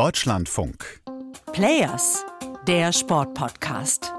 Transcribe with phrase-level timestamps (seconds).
[0.00, 1.02] Deutschlandfunk.
[1.52, 2.24] Players,
[2.66, 4.10] der Sportpodcast.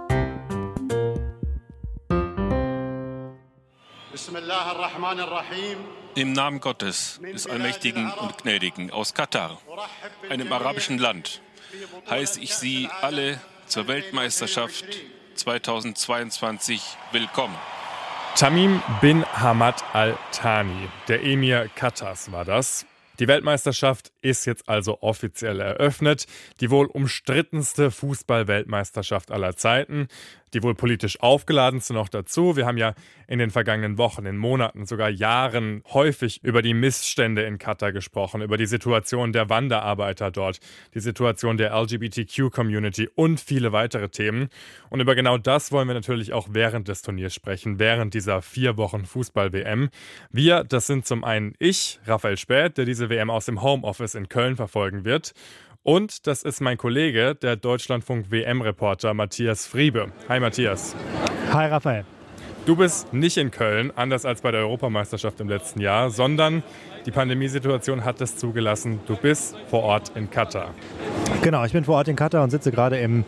[6.14, 9.60] Im Namen Gottes, des Allmächtigen und Gnädigen, aus Katar,
[10.30, 11.42] einem arabischen Land,
[12.08, 14.86] heiße ich Sie alle zur Weltmeisterschaft
[15.34, 17.56] 2022 willkommen.
[18.36, 22.86] Tamim bin Hamad Al-Thani, der Emir Katars war das.
[23.18, 26.26] Die Weltmeisterschaft ist jetzt also offiziell eröffnet.
[26.60, 30.08] Die wohl umstrittenste Fußball-Weltmeisterschaft aller Zeiten
[30.54, 32.56] die wohl politisch aufgeladenste noch dazu.
[32.56, 32.94] Wir haben ja
[33.28, 38.42] in den vergangenen Wochen, in Monaten, sogar Jahren häufig über die Missstände in Katar gesprochen,
[38.42, 40.60] über die Situation der Wanderarbeiter dort,
[40.94, 44.50] die Situation der LGBTQ-Community und viele weitere Themen.
[44.90, 48.76] Und über genau das wollen wir natürlich auch während des Turniers sprechen, während dieser vier
[48.76, 49.90] Wochen Fußball-WM.
[50.32, 54.30] Wir, das sind zum einen ich, Raphael Späth, der diese WM aus dem Homeoffice in
[54.30, 55.34] Köln verfolgen wird.
[55.84, 60.12] Und das ist mein Kollege, der Deutschlandfunk WM-Reporter Matthias Friebe.
[60.30, 60.96] Hi Matthias.
[61.52, 62.06] Hi Raphael.
[62.68, 66.62] Du bist nicht in Köln, anders als bei der Europameisterschaft im letzten Jahr, sondern
[67.08, 69.00] die Pandemiesituation hat es zugelassen.
[69.08, 70.70] Du bist vor Ort in Katar.
[71.42, 73.26] Genau, ich bin vor Ort in Katar und sitze gerade im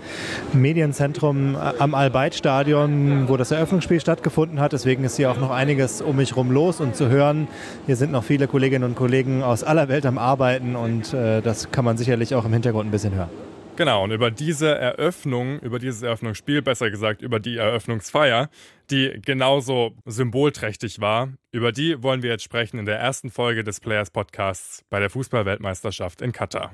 [0.54, 4.72] Medienzentrum am Al-Bayt-Stadion, wo das Eröffnungsspiel stattgefunden hat.
[4.74, 7.48] Deswegen ist hier auch noch einiges um mich herum los und zu hören.
[7.88, 11.72] Hier sind noch viele Kolleginnen und Kollegen aus aller Welt am Arbeiten und äh, das
[11.72, 13.32] kann man sicherlich auch im Hintergrund ein bisschen hören.
[13.76, 18.50] Genau, und über diese Eröffnung, über dieses Eröffnungsspiel, besser gesagt über die Eröffnungsfeier,
[18.92, 23.80] die genauso symbolträchtig war, über die wollen wir jetzt sprechen in der ersten Folge des
[23.80, 26.74] Players Podcasts bei der Fußballweltmeisterschaft in Katar.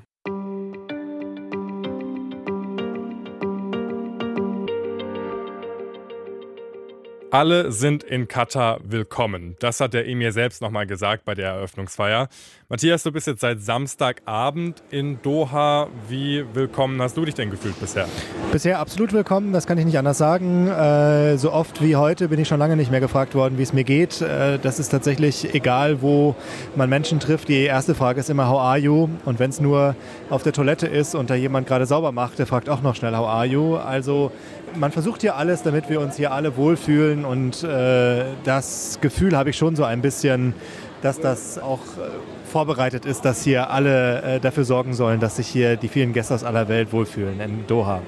[7.32, 9.56] Alle sind in Katar willkommen.
[9.60, 12.28] Das hat der Emir selbst nochmal gesagt bei der Eröffnungsfeier.
[12.72, 15.88] Matthias, du bist jetzt seit Samstagabend in Doha.
[16.08, 18.06] Wie willkommen hast du dich denn gefühlt bisher?
[18.52, 20.68] Bisher absolut willkommen, das kann ich nicht anders sagen.
[20.68, 23.74] Äh, so oft wie heute bin ich schon lange nicht mehr gefragt worden, wie es
[23.74, 24.22] mir geht.
[24.22, 26.36] Äh, das ist tatsächlich egal, wo
[26.76, 27.48] man Menschen trifft.
[27.48, 29.10] Die erste Frage ist immer, how are you?
[29.26, 29.96] Und wenn es nur
[30.30, 33.18] auf der Toilette ist und da jemand gerade sauber macht, der fragt auch noch schnell,
[33.18, 33.78] how are you?
[33.78, 34.32] Also
[34.76, 39.50] man versucht hier alles, damit wir uns hier alle wohlfühlen und äh, das Gefühl habe
[39.50, 40.54] ich schon so ein bisschen,
[41.02, 41.80] dass das auch
[42.50, 46.34] vorbereitet ist, dass hier alle äh, dafür sorgen sollen, dass sich hier die vielen Gäste
[46.34, 48.02] aus aller Welt wohlfühlen in Doha.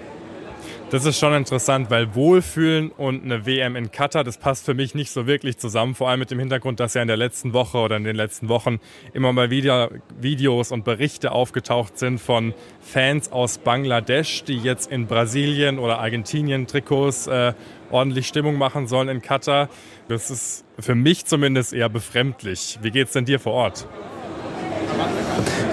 [0.91, 4.94] Das ist schon interessant, weil Wohlfühlen und eine WM in Katar, das passt für mich
[4.94, 5.96] nicht so wirklich zusammen.
[5.96, 8.50] Vor allem mit dem Hintergrund, dass ja in der letzten Woche oder in den letzten
[8.50, 8.81] Wochen
[9.13, 15.08] immer mal wieder Videos und Berichte aufgetaucht sind von Fans aus Bangladesch, die jetzt in
[15.08, 17.53] Brasilien oder Argentinien Trikots äh,
[17.90, 19.69] ordentlich Stimmung machen sollen in Katar.
[20.09, 22.79] Das ist für mich zumindest eher befremdlich.
[22.81, 23.88] Wie geht's denn dir vor Ort?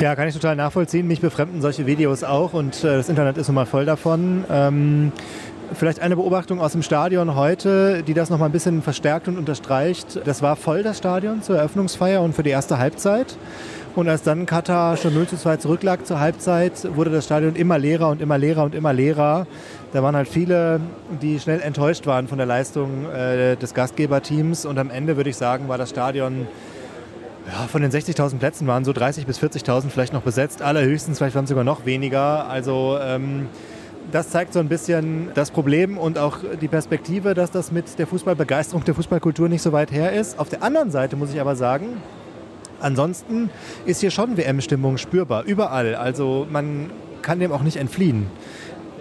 [0.00, 1.08] Ja, kann ich total nachvollziehen.
[1.08, 4.44] Mich befremden solche Videos auch und äh, das Internet ist nun mal voll davon.
[4.48, 5.10] Ähm,
[5.74, 9.36] vielleicht eine Beobachtung aus dem Stadion heute, die das noch mal ein bisschen verstärkt und
[9.36, 10.20] unterstreicht.
[10.24, 13.36] Das war voll das Stadion zur Eröffnungsfeier und für die erste Halbzeit.
[13.96, 17.76] Und als dann Katar schon 0 zu 2 zurücklag zur Halbzeit, wurde das Stadion immer
[17.76, 19.48] leerer und immer leerer und immer leerer.
[19.92, 20.80] Da waren halt viele,
[21.20, 24.64] die schnell enttäuscht waren von der Leistung äh, des Gastgeberteams.
[24.64, 26.46] Und am Ende würde ich sagen, war das Stadion
[27.48, 30.60] ja, von den 60.000 Plätzen waren so 30.000 bis 40.000 vielleicht noch besetzt.
[30.60, 32.46] Allerhöchstens vielleicht waren es sogar noch weniger.
[32.48, 33.46] Also ähm,
[34.12, 38.06] das zeigt so ein bisschen das Problem und auch die Perspektive, dass das mit der
[38.06, 40.38] Fußballbegeisterung, der Fußballkultur nicht so weit her ist.
[40.38, 42.02] Auf der anderen Seite muss ich aber sagen,
[42.80, 43.50] ansonsten
[43.86, 45.94] ist hier schon WM-Stimmung spürbar, überall.
[45.94, 46.90] Also man
[47.22, 48.26] kann dem auch nicht entfliehen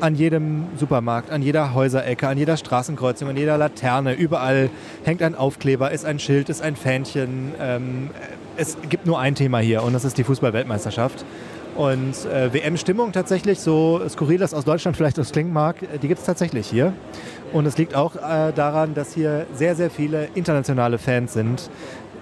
[0.02, 4.69] an jedem Supermarkt, an jeder Häuserecke, an jeder Straßenkreuzung, an jeder Laterne, überall
[5.03, 7.53] hängt ein Aufkleber, ist ein Schild, ist ein Fähnchen.
[7.59, 8.09] Ähm,
[8.58, 11.25] es gibt nur ein Thema hier und das ist die Fußball-Weltmeisterschaft.
[11.75, 16.19] Und äh, WM-Stimmung tatsächlich, so skurril das aus Deutschland vielleicht aus klingen mag, die gibt
[16.19, 16.94] es tatsächlich hier.
[17.53, 21.69] Und es liegt auch äh, daran, dass hier sehr, sehr viele internationale Fans sind.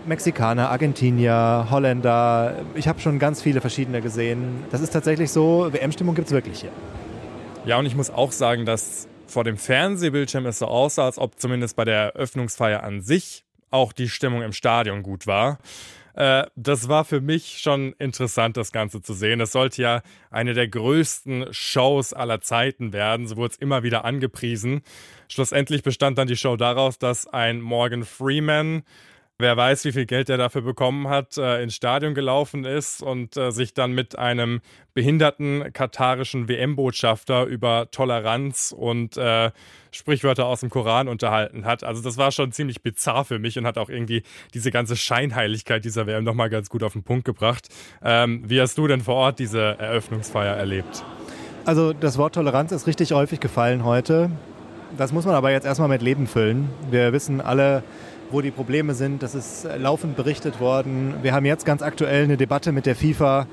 [0.06, 2.56] Mexikaner, Argentinier, Holländer.
[2.76, 4.64] Ich habe schon ganz viele verschiedene gesehen.
[4.72, 6.72] Das ist tatsächlich so, WM-Stimmung gibt es wirklich hier.
[7.66, 11.40] Ja, und ich muss auch sagen, dass vor dem Fernsehbildschirm es so aussah, als ob
[11.40, 15.58] zumindest bei der Eröffnungsfeier an sich auch die Stimmung im Stadion gut war.
[16.14, 19.40] Äh, das war für mich schon interessant, das Ganze zu sehen.
[19.40, 23.28] Das sollte ja eine der größten Shows aller Zeiten werden.
[23.28, 24.84] So wurde es immer wieder angepriesen.
[25.28, 28.84] Schlussendlich bestand dann die Show daraus, dass ein Morgan Freeman
[29.38, 33.36] Wer weiß, wie viel Geld er dafür bekommen hat, äh, ins Stadion gelaufen ist und
[33.36, 34.62] äh, sich dann mit einem
[34.94, 39.52] behinderten katarischen WM-Botschafter über Toleranz und äh,
[39.92, 41.84] Sprichwörter aus dem Koran unterhalten hat.
[41.84, 44.24] Also das war schon ziemlich bizarr für mich und hat auch irgendwie
[44.54, 47.68] diese ganze Scheinheiligkeit dieser WM nochmal ganz gut auf den Punkt gebracht.
[48.02, 51.04] Ähm, wie hast du denn vor Ort diese Eröffnungsfeier erlebt?
[51.66, 54.32] Also das Wort Toleranz ist richtig häufig gefallen heute.
[54.98, 56.70] Das muss man aber jetzt erstmal mit Leben füllen.
[56.90, 57.84] Wir wissen alle,
[58.36, 59.24] wo die Probleme sind.
[59.24, 61.14] Das ist laufend berichtet worden.
[61.22, 63.48] Wir haben jetzt ganz aktuell eine Debatte mit der FIFA,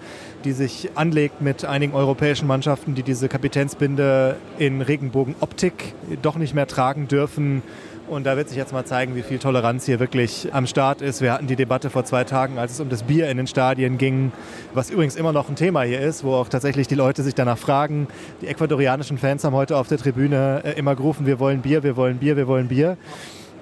[0.45, 6.67] die sich anlegt mit einigen europäischen Mannschaften, die diese Kapitänsbinde in Regenbogenoptik doch nicht mehr
[6.67, 7.63] tragen dürfen.
[8.09, 11.23] Und da wird sich jetzt mal zeigen, wie viel Toleranz hier wirklich am Start ist.
[11.23, 13.99] Wir hatten die Debatte vor zwei Tagen, als es um das Bier in den Stadien
[13.99, 14.33] ging,
[14.75, 17.57] was übrigens immer noch ein Thema hier ist, wo auch tatsächlich die Leute sich danach
[17.57, 18.09] fragen.
[18.41, 21.97] Die ecuadorianischen Fans haben heute auf der Tribüne äh, immer gerufen, wir wollen Bier, wir
[21.97, 22.97] wollen Bier, wir wollen Bier.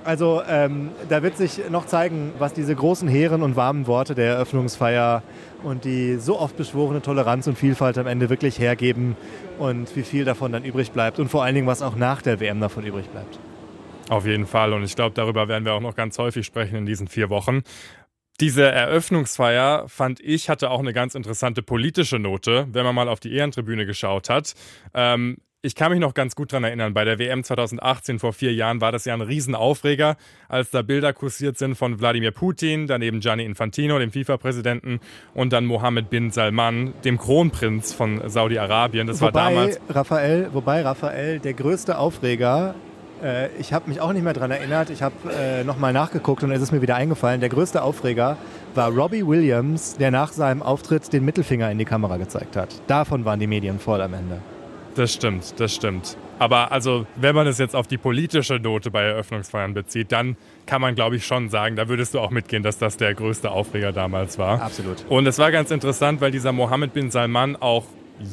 [0.05, 4.35] Also ähm, da wird sich noch zeigen, was diese großen, hehren und warmen Worte der
[4.35, 5.23] Eröffnungsfeier
[5.63, 9.17] und die so oft beschworene Toleranz und Vielfalt am Ende wirklich hergeben
[9.59, 12.41] und wie viel davon dann übrig bleibt und vor allen Dingen, was auch nach der
[12.41, 13.39] WM davon übrig bleibt.
[14.09, 16.87] Auf jeden Fall und ich glaube, darüber werden wir auch noch ganz häufig sprechen in
[16.87, 17.61] diesen vier Wochen.
[18.41, 23.21] Diese Eröffnungsfeier, fand ich, hatte auch eine ganz interessante politische Note, wenn man mal auf
[23.21, 24.55] die Ehrentribüne geschaut hat.
[24.95, 28.55] Ähm, ich kann mich noch ganz gut daran erinnern, bei der WM 2018 vor vier
[28.55, 30.17] Jahren war das ja ein Riesenaufreger,
[30.49, 35.01] als da Bilder kursiert sind von Wladimir Putin, daneben Gianni Infantino, dem FIFA-Präsidenten,
[35.35, 39.07] und dann Mohammed bin Salman, dem Kronprinz von Saudi-Arabien.
[39.07, 39.81] Das wobei, war damals.
[39.91, 42.75] Raphael, wobei Raphael, der größte Aufreger,
[43.23, 46.53] äh, ich habe mich auch nicht mehr daran erinnert, ich habe äh, nochmal nachgeguckt und
[46.53, 48.39] es ist mir wieder eingefallen, der größte Aufreger
[48.75, 52.81] war Robbie Williams, der nach seinem Auftritt den Mittelfinger in die Kamera gezeigt hat.
[52.87, 54.41] Davon waren die Medien voll am Ende.
[54.95, 56.17] Das stimmt, das stimmt.
[56.39, 60.81] Aber also, wenn man es jetzt auf die politische Note bei Eröffnungsfeiern bezieht, dann kann
[60.81, 63.93] man, glaube ich, schon sagen, da würdest du auch mitgehen, dass das der größte Aufreger
[63.93, 64.61] damals war.
[64.63, 65.05] Absolut.
[65.09, 67.85] Und es war ganz interessant, weil dieser Mohammed bin Salman auch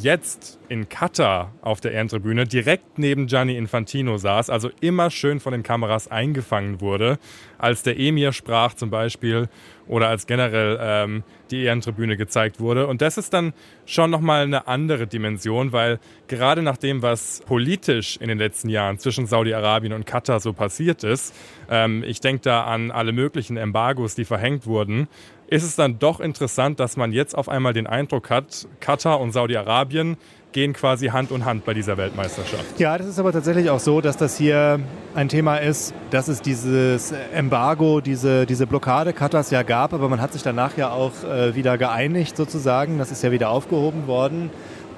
[0.01, 5.54] jetzt in Katar auf der Ehrentribüne direkt neben Gianni Infantino saß, also immer schön von
[5.54, 7.19] den Kameras eingefangen wurde,
[7.57, 9.50] als der Emir sprach zum Beispiel
[9.88, 12.88] oder als generell ähm, die Ehrentribüne gezeigt wurde.
[12.88, 13.54] Und das ist dann
[13.86, 19.00] schon nochmal eine andere Dimension, weil gerade nach dem, was politisch in den letzten Jahren
[19.00, 21.33] zwischen Saudi-Arabien und Katar so passiert ist,
[21.69, 25.07] ähm, ich denke da an alle möglichen Embargos, die verhängt wurden,
[25.48, 29.31] ist es dann doch interessant, dass man jetzt auf einmal den Eindruck hat, Katar und
[29.31, 30.18] Saudi-Arabien
[30.51, 32.79] gehen quasi Hand in Hand bei dieser Weltmeisterschaft.
[32.79, 34.79] Ja, das ist aber tatsächlich auch so, dass das hier
[35.13, 40.21] ein Thema ist, dass es dieses Embargo, diese, diese Blockade Katars ja gab, aber man
[40.21, 42.97] hat sich danach ja auch äh, wieder geeinigt sozusagen.
[42.97, 44.49] Das ist ja wieder aufgehoben worden.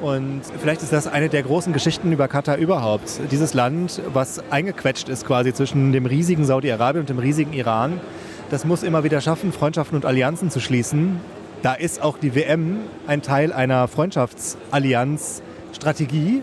[0.02, 3.20] Und vielleicht ist das eine der großen Geschichten über Katar überhaupt.
[3.32, 8.00] Dieses Land, was eingequetscht ist quasi zwischen dem riesigen Saudi-Arabien und dem riesigen Iran
[8.50, 11.20] das muss immer wieder schaffen, Freundschaften und Allianzen zu schließen.
[11.62, 16.42] Da ist auch die WM ein Teil einer Freundschaftsallianz-Strategie.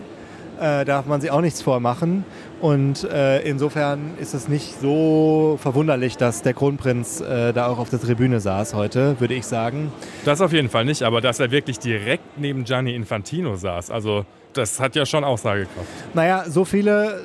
[0.59, 2.25] Äh, darf man sich auch nichts vormachen.
[2.61, 7.91] Und äh, insofern ist es nicht so verwunderlich, dass der Kronprinz äh, da auch auf
[7.91, 9.91] der Tribüne saß heute, würde ich sagen.
[10.25, 14.25] Das auf jeden Fall nicht, aber dass er wirklich direkt neben Gianni Infantino saß, also
[14.53, 15.87] das hat ja schon Aussagekraft.
[16.15, 17.21] Naja, so viele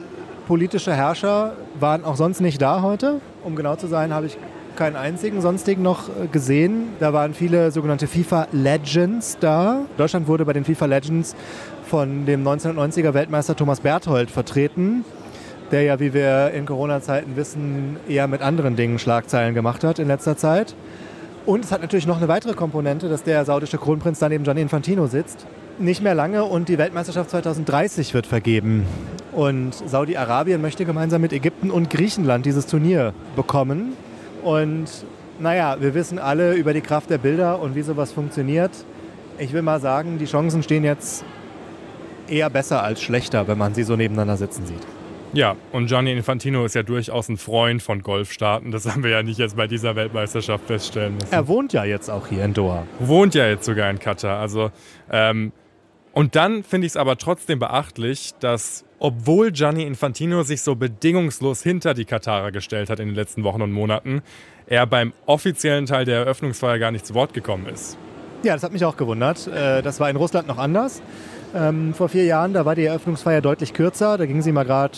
[0.47, 3.23] politische Herrscher waren auch sonst nicht da heute.
[3.45, 4.37] Um genau zu sein, habe ich
[4.77, 6.89] keinen einzigen sonstigen noch äh, gesehen.
[7.01, 9.83] Da waren viele sogenannte FIFA Legends da.
[9.97, 11.35] Deutschland wurde bei den FIFA Legends
[11.87, 15.05] von dem 1990er Weltmeister Thomas Berthold vertreten,
[15.71, 20.09] der ja, wie wir in Corona-Zeiten wissen, eher mit anderen Dingen Schlagzeilen gemacht hat in
[20.09, 20.75] letzter Zeit.
[21.45, 24.63] Und es hat natürlich noch eine weitere Komponente, dass der saudische Kronprinz da neben Gianni
[24.63, 25.45] Infantino sitzt.
[25.79, 28.87] Nicht mehr lange und die Weltmeisterschaft 2030 wird vergeben.
[29.33, 33.95] Und Saudi-Arabien möchte gemeinsam mit Ägypten und Griechenland dieses Turnier bekommen.
[34.43, 34.87] Und
[35.39, 38.71] naja, wir wissen alle über die Kraft der Bilder und wie sowas funktioniert.
[39.39, 41.25] Ich will mal sagen, die Chancen stehen jetzt
[42.29, 44.83] eher besser als schlechter, wenn man sie so nebeneinander sitzen sieht.
[45.35, 48.71] Ja, und Gianni Infantino ist ja durchaus ein Freund von Golfstaaten.
[48.71, 51.33] Das haben wir ja nicht jetzt bei dieser Weltmeisterschaft feststellen müssen.
[51.33, 52.87] Er wohnt ja jetzt auch hier in Doha.
[52.99, 54.39] Wohnt ja jetzt sogar in Katar.
[54.39, 54.71] Also,
[55.11, 55.53] ähm,
[56.13, 61.61] und dann finde ich es aber trotzdem beachtlich, dass obwohl Gianni Infantino sich so bedingungslos
[61.61, 64.23] hinter die Katarer gestellt hat in den letzten Wochen und Monaten,
[64.69, 67.99] er beim offiziellen Teil der Eröffnungsfeier gar nicht zu Wort gekommen ist.
[68.45, 69.49] Ja, das hat mich auch gewundert.
[69.49, 71.03] Äh, das war in Russland noch anders.
[71.53, 74.19] Ähm, vor vier Jahren, da war die Eröffnungsfeier deutlich kürzer.
[74.19, 74.97] Da ging sie mal gerade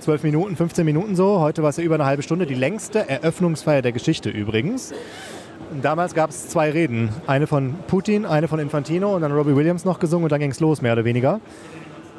[0.00, 1.38] 12 Minuten, 15 Minuten so.
[1.38, 2.46] Heute war es ja über eine halbe Stunde.
[2.46, 4.94] Die längste Eröffnungsfeier der Geschichte übrigens.
[5.82, 7.10] Damals gab es zwei Reden.
[7.26, 10.50] Eine von Putin, eine von Infantino und dann Robbie Williams noch gesungen und dann ging
[10.50, 11.40] es los, mehr oder weniger.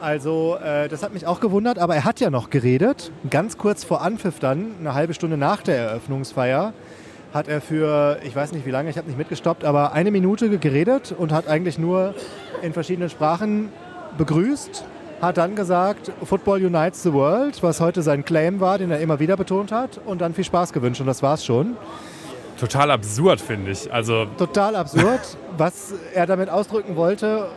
[0.04, 3.14] Also äh, das hat mich auch gewundert, aber er hat ja noch geredet.
[3.30, 6.74] Ganz kurz vor Anpfiff dann, eine halbe Stunde nach der Eröffnungsfeier,
[7.34, 10.50] hat er für, ich weiß nicht wie lange, ich habe nicht mitgestoppt, aber eine Minute
[10.58, 12.16] geredet und hat eigentlich nur
[12.62, 13.70] in verschiedenen Sprachen
[14.18, 14.84] begrüßt,
[15.22, 19.22] hat dann gesagt, Football unites the world, was heute sein Claim war, den er immer
[19.22, 21.78] wieder betont hat, und dann viel Spaß gewünscht und das war's schon.
[22.60, 23.92] Total absurd, finde ich.
[23.94, 25.38] Also Total absurd.
[25.58, 27.48] was er damit ausdrücken wollte,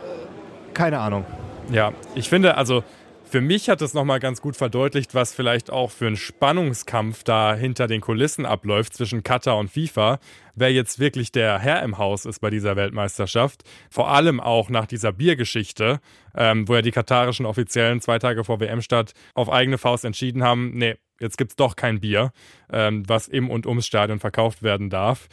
[0.73, 1.25] keine Ahnung.
[1.69, 2.83] Ja, ich finde, also
[3.29, 7.55] für mich hat es nochmal ganz gut verdeutlicht, was vielleicht auch für ein Spannungskampf da
[7.55, 10.19] hinter den Kulissen abläuft zwischen Katar und FIFA,
[10.55, 13.63] wer jetzt wirklich der Herr im Haus ist bei dieser Weltmeisterschaft.
[13.89, 15.99] Vor allem auch nach dieser Biergeschichte,
[16.35, 20.71] ähm, wo ja die katarischen Offiziellen zwei Tage vor WM-Start auf eigene Faust entschieden haben,
[20.73, 22.31] nee, jetzt gibt es doch kein Bier,
[22.71, 25.27] ähm, was im und ums Stadion verkauft werden darf.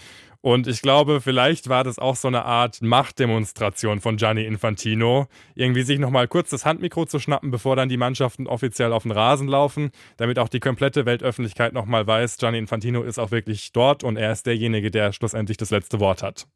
[0.44, 5.84] Und ich glaube, vielleicht war das auch so eine Art Machtdemonstration von Gianni Infantino, irgendwie
[5.84, 9.48] sich nochmal kurz das Handmikro zu schnappen, bevor dann die Mannschaften offiziell auf den Rasen
[9.48, 14.18] laufen, damit auch die komplette Weltöffentlichkeit nochmal weiß, Gianni Infantino ist auch wirklich dort und
[14.18, 16.46] er ist derjenige, der schlussendlich das letzte Wort hat.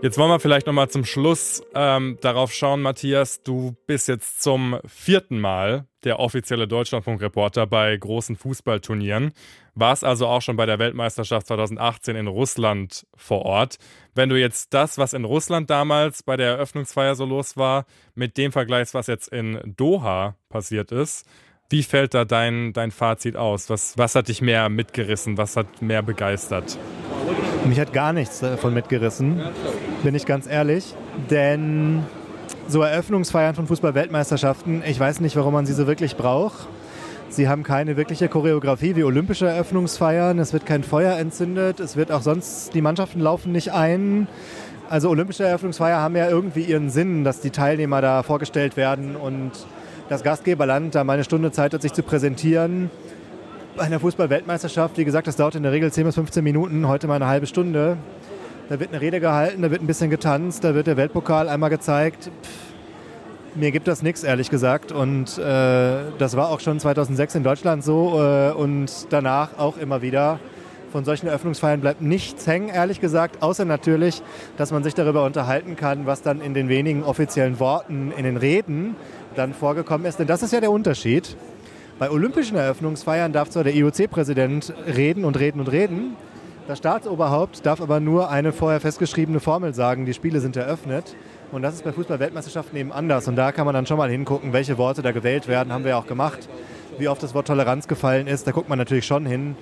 [0.00, 3.42] Jetzt wollen wir vielleicht nochmal zum Schluss ähm, darauf schauen, Matthias.
[3.42, 9.32] Du bist jetzt zum vierten Mal der offizielle Deutschlandfunk-Reporter bei großen Fußballturnieren.
[9.74, 13.78] Warst also auch schon bei der Weltmeisterschaft 2018 in Russland vor Ort.
[14.14, 18.36] Wenn du jetzt das, was in Russland damals bei der Eröffnungsfeier so los war, mit
[18.36, 21.26] dem vergleichst, was jetzt in Doha passiert ist,
[21.70, 23.68] wie fällt da dein, dein Fazit aus?
[23.68, 25.38] Was, was hat dich mehr mitgerissen?
[25.38, 26.78] Was hat mehr begeistert?
[27.68, 29.42] Mich hat gar nichts davon mitgerissen,
[30.02, 30.94] bin ich ganz ehrlich.
[31.28, 32.02] Denn
[32.66, 36.66] so Eröffnungsfeiern von Fußball-Weltmeisterschaften, ich weiß nicht, warum man sie so wirklich braucht.
[37.28, 40.38] Sie haben keine wirkliche Choreografie wie olympische Eröffnungsfeiern.
[40.38, 41.78] Es wird kein Feuer entzündet.
[41.78, 44.28] Es wird auch sonst, die Mannschaften laufen nicht ein.
[44.88, 49.50] Also olympische Eröffnungsfeier haben ja irgendwie ihren Sinn, dass die Teilnehmer da vorgestellt werden und
[50.08, 52.90] das Gastgeberland da mal eine Stunde Zeit hat, sich zu präsentieren.
[53.78, 57.06] Bei einer Fußball-Weltmeisterschaft, wie gesagt, das dauert in der Regel 10 bis 15 Minuten, heute
[57.06, 57.96] mal eine halbe Stunde.
[58.68, 61.70] Da wird eine Rede gehalten, da wird ein bisschen getanzt, da wird der Weltpokal einmal
[61.70, 62.24] gezeigt.
[62.24, 64.90] Pff, mir gibt das nichts, ehrlich gesagt.
[64.90, 70.02] Und äh, das war auch schon 2006 in Deutschland so äh, und danach auch immer
[70.02, 70.40] wieder.
[70.90, 74.22] Von solchen Eröffnungsfeiern bleibt nichts hängen, ehrlich gesagt, außer natürlich,
[74.56, 78.38] dass man sich darüber unterhalten kann, was dann in den wenigen offiziellen Worten, in den
[78.38, 78.96] Reden
[79.36, 80.18] dann vorgekommen ist.
[80.18, 81.36] Denn das ist ja der Unterschied.
[81.98, 86.16] Bei olympischen Eröffnungsfeiern darf zwar der IOC-Präsident reden und reden und reden,
[86.68, 91.16] das Staatsoberhaupt darf aber nur eine vorher festgeschriebene Formel sagen, die Spiele sind eröffnet.
[91.50, 93.26] Und das ist bei Fußball-Weltmeisterschaften eben anders.
[93.26, 95.92] Und da kann man dann schon mal hingucken, welche Worte da gewählt werden, haben wir
[95.92, 96.46] ja auch gemacht.
[96.98, 99.56] Wie oft das Wort Toleranz gefallen ist, da guckt man natürlich schon hin.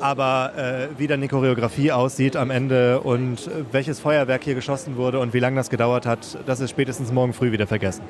[0.00, 5.20] Aber äh, wie dann die Choreografie aussieht am Ende und welches Feuerwerk hier geschossen wurde
[5.20, 8.02] und wie lange das gedauert hat, das ist spätestens morgen früh wieder vergessen.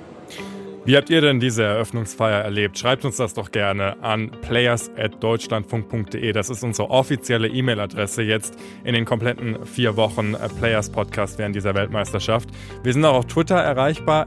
[0.87, 2.79] Wie habt ihr denn diese Eröffnungsfeier erlebt?
[2.79, 6.33] Schreibt uns das doch gerne an players.deutschlandfunk.de.
[6.33, 11.57] Das ist unsere offizielle E-Mail-Adresse jetzt in den kompletten vier Wochen äh, Players Podcast während
[11.57, 12.51] dieser Weltmeisterschaft.
[12.83, 14.27] Wir sind auch auf Twitter erreichbar,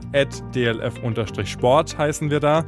[0.56, 2.66] dlf-sport heißen wir da.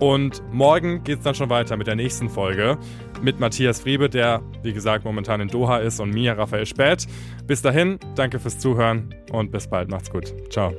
[0.00, 2.78] Und morgen geht es dann schon weiter mit der nächsten Folge
[3.22, 7.06] mit Matthias Friebe, der, wie gesagt, momentan in Doha ist, und mir, Raphael Späth.
[7.46, 9.90] Bis dahin, danke fürs Zuhören und bis bald.
[9.90, 10.34] Macht's gut.
[10.50, 10.72] Ciao.